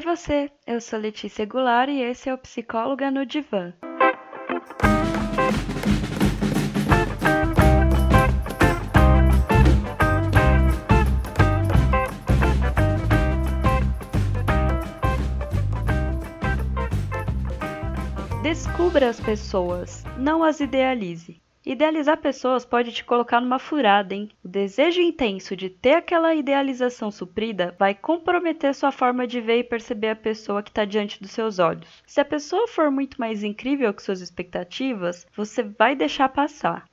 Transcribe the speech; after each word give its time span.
Oi 0.00 0.16
você, 0.16 0.50
eu 0.66 0.80
sou 0.80 0.98
Letícia 0.98 1.44
Goulart 1.44 1.90
e 1.90 2.00
esse 2.00 2.30
é 2.30 2.32
o 2.32 2.38
Psicóloga 2.38 3.10
no 3.10 3.26
Divã. 3.26 3.74
Descubra 18.42 19.10
as 19.10 19.20
pessoas, 19.20 20.02
não 20.16 20.42
as 20.42 20.60
idealize. 20.60 21.42
Idealizar 21.70 22.16
pessoas 22.16 22.64
pode 22.64 22.90
te 22.90 23.04
colocar 23.04 23.40
numa 23.40 23.60
furada, 23.60 24.12
hein? 24.12 24.28
O 24.44 24.48
desejo 24.48 25.00
intenso 25.00 25.54
de 25.54 25.70
ter 25.70 25.92
aquela 25.92 26.34
idealização 26.34 27.12
suprida 27.12 27.76
vai 27.78 27.94
comprometer 27.94 28.74
sua 28.74 28.90
forma 28.90 29.24
de 29.24 29.40
ver 29.40 29.60
e 29.60 29.62
perceber 29.62 30.08
a 30.08 30.16
pessoa 30.16 30.64
que 30.64 30.70
está 30.70 30.84
diante 30.84 31.22
dos 31.22 31.30
seus 31.30 31.60
olhos. 31.60 32.02
Se 32.04 32.20
a 32.20 32.24
pessoa 32.24 32.66
for 32.66 32.90
muito 32.90 33.20
mais 33.20 33.44
incrível 33.44 33.94
que 33.94 34.02
suas 34.02 34.20
expectativas, 34.20 35.24
você 35.32 35.62
vai 35.62 35.94
deixar 35.94 36.28
passar. 36.30 36.86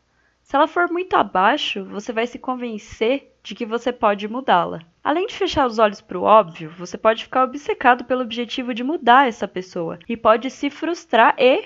Se 0.43 0.55
ela 0.55 0.67
for 0.67 0.91
muito 0.91 1.15
abaixo, 1.15 1.83
você 1.85 2.13
vai 2.13 2.27
se 2.27 2.37
convencer 2.37 3.33
de 3.41 3.55
que 3.55 3.65
você 3.65 3.91
pode 3.91 4.27
mudá-la. 4.27 4.83
Além 5.03 5.25
de 5.25 5.33
fechar 5.33 5.65
os 5.65 5.79
olhos 5.79 6.01
para 6.01 6.19
o 6.19 6.23
óbvio, 6.23 6.69
você 6.77 6.99
pode 6.99 7.23
ficar 7.23 7.45
obcecado 7.45 8.05
pelo 8.05 8.21
objetivo 8.21 8.75
de 8.75 8.83
mudar 8.83 9.27
essa 9.27 9.47
pessoa 9.47 9.97
e 10.07 10.15
pode 10.15 10.51
se 10.51 10.69
frustrar 10.69 11.33
e, 11.39 11.65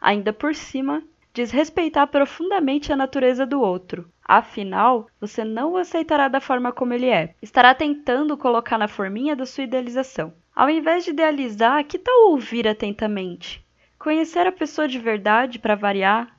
ainda 0.00 0.32
por 0.32 0.54
cima, 0.54 1.02
desrespeitar 1.34 2.06
profundamente 2.06 2.92
a 2.92 2.96
natureza 2.96 3.46
do 3.46 3.60
outro. 3.60 4.08
Afinal, 4.24 5.06
você 5.20 5.44
não 5.44 5.72
o 5.72 5.76
aceitará 5.76 6.28
da 6.28 6.40
forma 6.40 6.72
como 6.72 6.92
ele 6.92 7.08
é. 7.08 7.34
Estará 7.40 7.74
tentando 7.74 8.36
colocar 8.36 8.78
na 8.78 8.88
forminha 8.88 9.34
da 9.34 9.46
sua 9.46 9.64
idealização. 9.64 10.32
Ao 10.54 10.68
invés 10.68 11.04
de 11.04 11.10
idealizar, 11.10 11.84
que 11.84 11.98
tal 11.98 12.30
ouvir 12.30 12.68
atentamente? 12.68 13.64
Conhecer 13.98 14.46
a 14.46 14.52
pessoa 14.52 14.86
de 14.86 14.98
verdade 14.98 15.58
para 15.58 15.74
variar? 15.74 16.36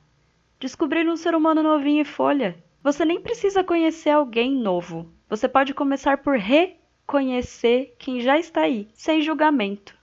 Descobrir 0.60 1.08
um 1.08 1.16
ser 1.16 1.34
humano 1.34 1.62
novinho 1.62 2.02
e 2.02 2.04
folha? 2.04 2.56
Você 2.82 3.04
nem 3.04 3.20
precisa 3.20 3.64
conhecer 3.64 4.10
alguém 4.10 4.52
novo. 4.54 5.10
Você 5.28 5.48
pode 5.48 5.74
começar 5.74 6.18
por 6.18 6.36
reconhecer 6.36 7.94
quem 7.98 8.20
já 8.20 8.38
está 8.38 8.62
aí, 8.62 8.88
sem 8.94 9.20
julgamento. 9.20 9.96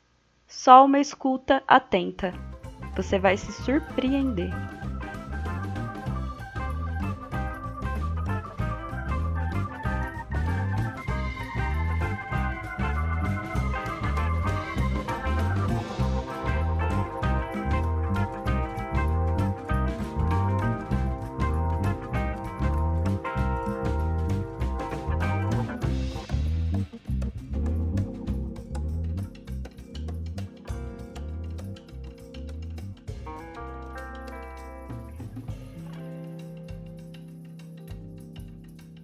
Só 0.48 0.83
uma 0.83 1.00
escuta 1.00 1.64
atenta. 1.67 2.33
Você 2.95 3.17
vai 3.17 3.38
se 3.38 3.52
surpreender. 3.64 4.52